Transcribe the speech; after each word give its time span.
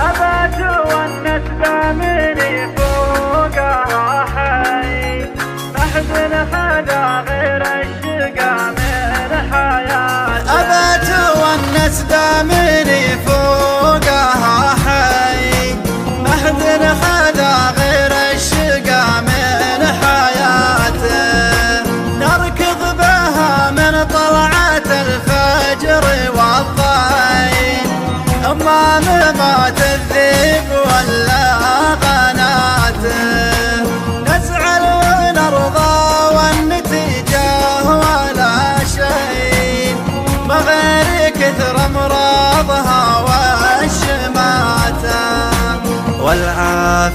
أبات 0.00 0.58
والنسبة 0.92 1.92
مني 1.92 2.76
فوقها 2.76 4.24
حي 4.34 5.24
محزن 5.74 6.32
حدا 6.52 7.27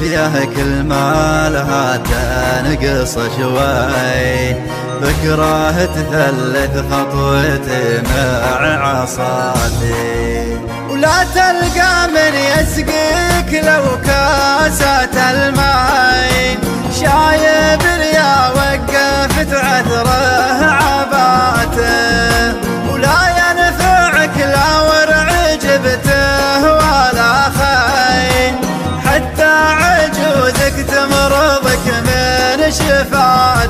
والعافية 0.00 0.44
كل 0.44 0.82
ما 0.82 1.50
لها 1.52 1.96
تنقص 1.96 3.14
شوي. 3.14 4.54
بكره 5.02 5.84
تثلث 5.84 6.74
خطوتي 6.92 8.02
مع 8.02 8.86
عصاتي. 8.86 10.58
ولا 10.90 11.24
تلقى 11.34 12.08
من 12.08 12.34
يسقيك 12.34 13.64
لو 13.64 13.82
كاسة 14.06 15.30
الماي. 15.30 16.58
شايب 17.00 17.45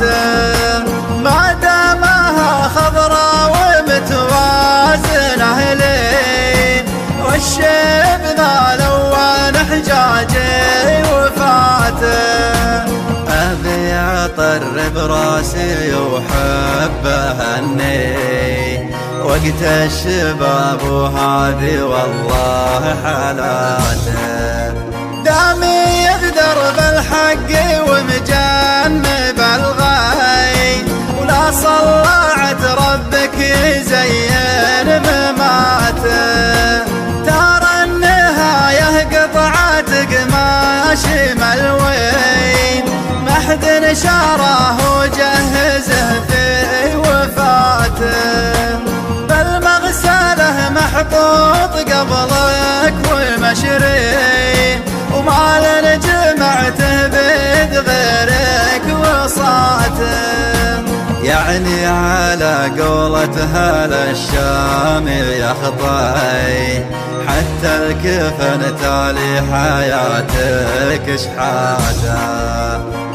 شفاته 0.00 0.84
ما 1.22 1.52
دامها 1.62 2.68
خضرا 2.68 3.46
ومتوازنة 3.46 4.94
لين 5.74 6.84
والشيب 7.24 8.22
ما 8.38 8.76
لون 8.80 9.54
حجاجي 9.70 11.02
وفاته 11.12 12.84
أبي 13.28 13.92
أطرب 13.94 14.96
راسي 15.10 15.94
وحبه 15.94 17.32
هني. 17.32 18.30
وقت 19.24 19.62
الشباب 19.62 20.82
وهذه 20.82 21.82
والله 21.82 22.96
حالاته 23.04 24.74
دامي 25.24 25.80
يغدر 26.04 26.58
بالحق 26.76 27.50
شاره 44.02 44.98
وجهزه 44.98 46.20
في 46.28 46.96
وفاته. 46.96 48.78
بالمغسله 49.28 50.68
محطوط 50.70 51.74
قبلك 51.92 52.94
ومشري. 53.12 54.80
وما 55.14 55.60
جمعته 55.96 57.06
بيد 57.06 57.74
غيرك 57.88 58.86
وصاته. 59.00 60.40
يعني 61.22 61.86
على 61.86 62.70
قولة 62.80 63.48
يا 65.40 65.54
خطاي 65.62 66.84
حتى 67.28 67.76
الكفن 67.76 68.76
تالي 68.82 69.42
حياتك 69.52 71.16
شحاته 71.16 73.09